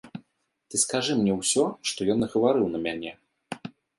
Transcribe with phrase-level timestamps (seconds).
[0.71, 3.11] Ты скажы мне ўсё, што ён нагаварыў на мяне.